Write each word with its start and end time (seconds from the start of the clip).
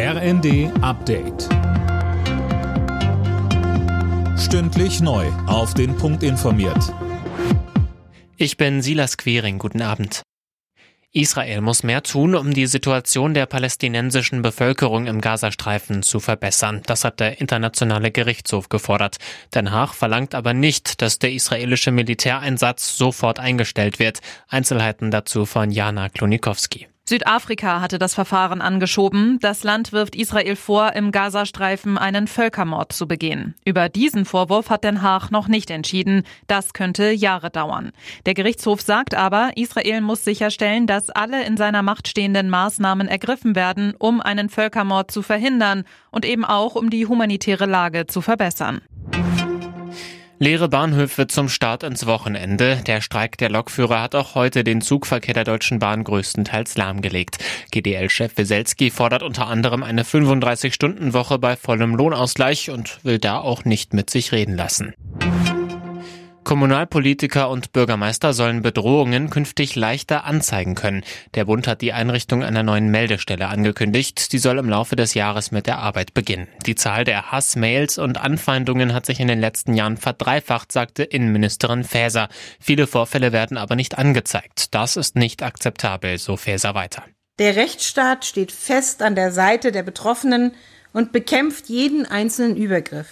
RND 0.00 0.70
Update. 0.80 1.48
Stündlich 4.38 5.00
neu. 5.00 5.26
Auf 5.48 5.74
den 5.74 5.96
Punkt 5.96 6.22
informiert. 6.22 6.94
Ich 8.36 8.56
bin 8.56 8.80
Silas 8.80 9.16
Quering. 9.16 9.58
Guten 9.58 9.82
Abend. 9.82 10.22
Israel 11.10 11.62
muss 11.62 11.82
mehr 11.82 12.04
tun, 12.04 12.36
um 12.36 12.54
die 12.54 12.66
Situation 12.66 13.34
der 13.34 13.46
palästinensischen 13.46 14.40
Bevölkerung 14.40 15.08
im 15.08 15.20
Gazastreifen 15.20 16.04
zu 16.04 16.20
verbessern. 16.20 16.82
Das 16.86 17.02
hat 17.02 17.18
der 17.18 17.40
Internationale 17.40 18.12
Gerichtshof 18.12 18.68
gefordert. 18.68 19.16
Den 19.52 19.72
Haag 19.72 19.94
verlangt 19.94 20.36
aber 20.36 20.54
nicht, 20.54 21.02
dass 21.02 21.18
der 21.18 21.32
israelische 21.32 21.90
Militäreinsatz 21.90 22.96
sofort 22.96 23.40
eingestellt 23.40 23.98
wird. 23.98 24.20
Einzelheiten 24.46 25.10
dazu 25.10 25.44
von 25.44 25.72
Jana 25.72 26.08
Klonikowski. 26.08 26.86
Südafrika 27.08 27.80
hatte 27.80 27.98
das 27.98 28.14
Verfahren 28.14 28.60
angeschoben. 28.60 29.38
Das 29.40 29.64
Land 29.64 29.92
wirft 29.92 30.14
Israel 30.14 30.56
vor, 30.56 30.92
im 30.92 31.10
Gazastreifen 31.10 31.96
einen 31.96 32.26
Völkermord 32.26 32.92
zu 32.92 33.08
begehen. 33.08 33.54
Über 33.64 33.88
diesen 33.88 34.26
Vorwurf 34.26 34.68
hat 34.68 34.84
Den 34.84 35.00
Haag 35.00 35.30
noch 35.30 35.48
nicht 35.48 35.70
entschieden. 35.70 36.24
Das 36.48 36.74
könnte 36.74 37.10
Jahre 37.10 37.48
dauern. 37.48 37.92
Der 38.26 38.34
Gerichtshof 38.34 38.82
sagt 38.82 39.14
aber, 39.14 39.52
Israel 39.56 40.02
muss 40.02 40.22
sicherstellen, 40.22 40.86
dass 40.86 41.08
alle 41.08 41.44
in 41.44 41.56
seiner 41.56 41.80
Macht 41.80 42.08
stehenden 42.08 42.50
Maßnahmen 42.50 43.08
ergriffen 43.08 43.56
werden, 43.56 43.94
um 43.98 44.20
einen 44.20 44.50
Völkermord 44.50 45.10
zu 45.10 45.22
verhindern 45.22 45.84
und 46.10 46.26
eben 46.26 46.44
auch 46.44 46.74
um 46.74 46.90
die 46.90 47.06
humanitäre 47.06 47.64
Lage 47.64 48.06
zu 48.06 48.20
verbessern. 48.20 48.82
Leere 50.40 50.68
Bahnhöfe 50.68 51.26
zum 51.26 51.48
Start 51.48 51.82
ins 51.82 52.06
Wochenende. 52.06 52.80
Der 52.86 53.00
Streik 53.00 53.38
der 53.38 53.50
Lokführer 53.50 54.00
hat 54.00 54.14
auch 54.14 54.36
heute 54.36 54.62
den 54.62 54.80
Zugverkehr 54.80 55.34
der 55.34 55.42
Deutschen 55.42 55.80
Bahn 55.80 56.04
größtenteils 56.04 56.76
lahmgelegt. 56.76 57.38
GDL-Chef 57.72 58.36
Weselski 58.36 58.92
fordert 58.92 59.24
unter 59.24 59.48
anderem 59.48 59.82
eine 59.82 60.04
35-Stunden-Woche 60.04 61.40
bei 61.40 61.56
vollem 61.56 61.96
Lohnausgleich 61.96 62.70
und 62.70 63.04
will 63.04 63.18
da 63.18 63.38
auch 63.40 63.64
nicht 63.64 63.94
mit 63.94 64.10
sich 64.10 64.30
reden 64.30 64.54
lassen. 64.54 64.94
Kommunalpolitiker 66.48 67.50
und 67.50 67.72
Bürgermeister 67.72 68.32
sollen 68.32 68.62
Bedrohungen 68.62 69.28
künftig 69.28 69.76
leichter 69.76 70.24
anzeigen 70.24 70.74
können. 70.74 71.04
Der 71.34 71.44
Bund 71.44 71.66
hat 71.68 71.82
die 71.82 71.92
Einrichtung 71.92 72.42
einer 72.42 72.62
neuen 72.62 72.90
Meldestelle 72.90 73.48
angekündigt. 73.48 74.32
Die 74.32 74.38
soll 74.38 74.56
im 74.56 74.70
Laufe 74.70 74.96
des 74.96 75.12
Jahres 75.12 75.50
mit 75.50 75.66
der 75.66 75.76
Arbeit 75.76 76.14
beginnen. 76.14 76.48
Die 76.64 76.74
Zahl 76.74 77.04
der 77.04 77.30
Hassmails 77.32 77.98
und 77.98 78.16
Anfeindungen 78.16 78.94
hat 78.94 79.04
sich 79.04 79.20
in 79.20 79.28
den 79.28 79.40
letzten 79.40 79.74
Jahren 79.74 79.98
verdreifacht, 79.98 80.72
sagte 80.72 81.02
Innenministerin 81.02 81.84
Faeser. 81.84 82.30
Viele 82.58 82.86
Vorfälle 82.86 83.32
werden 83.32 83.58
aber 83.58 83.76
nicht 83.76 83.98
angezeigt. 83.98 84.74
Das 84.74 84.96
ist 84.96 85.16
nicht 85.16 85.42
akzeptabel, 85.42 86.16
so 86.16 86.38
Faeser 86.38 86.74
weiter. 86.74 87.04
Der 87.38 87.56
Rechtsstaat 87.56 88.24
steht 88.24 88.52
fest 88.52 89.02
an 89.02 89.16
der 89.16 89.32
Seite 89.32 89.70
der 89.70 89.82
Betroffenen 89.82 90.52
und 90.94 91.12
bekämpft 91.12 91.68
jeden 91.68 92.06
einzelnen 92.06 92.56
Übergriff. 92.56 93.08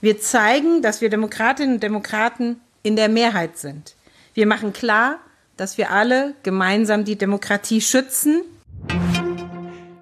Wir 0.00 0.18
zeigen, 0.18 0.80
dass 0.80 1.02
wir 1.02 1.10
Demokratinnen 1.10 1.74
und 1.74 1.82
Demokraten 1.82 2.60
in 2.82 2.96
der 2.96 3.08
Mehrheit 3.08 3.58
sind. 3.58 3.94
Wir 4.32 4.46
machen 4.46 4.72
klar, 4.72 5.18
dass 5.56 5.76
wir 5.76 5.90
alle 5.90 6.34
gemeinsam 6.42 7.04
die 7.04 7.16
Demokratie 7.16 7.82
schützen. 7.82 8.42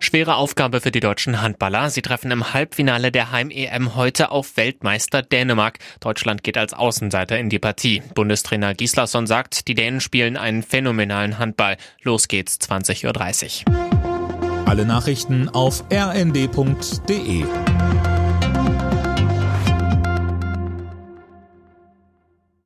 Schwere 0.00 0.34
Aufgabe 0.34 0.80
für 0.80 0.90
die 0.90 1.00
deutschen 1.00 1.40
Handballer. 1.40 1.90
Sie 1.90 2.02
treffen 2.02 2.30
im 2.32 2.52
Halbfinale 2.52 3.12
der 3.12 3.30
Heim-EM 3.30 3.94
heute 3.94 4.32
auf 4.32 4.56
Weltmeister 4.56 5.22
Dänemark. 5.22 5.78
Deutschland 6.00 6.42
geht 6.42 6.58
als 6.58 6.74
Außenseiter 6.74 7.38
in 7.38 7.48
die 7.48 7.60
Partie. 7.60 8.02
Bundestrainer 8.14 8.74
Gislason 8.74 9.28
sagt, 9.28 9.68
die 9.68 9.74
Dänen 9.74 10.00
spielen 10.00 10.36
einen 10.36 10.64
phänomenalen 10.64 11.38
Handball. 11.38 11.76
Los 12.02 12.26
geht's 12.26 12.58
20.30 12.60 13.66
Uhr. 13.68 14.66
Alle 14.66 14.84
Nachrichten 14.84 15.48
auf 15.48 15.84
rnd.de 15.92 17.44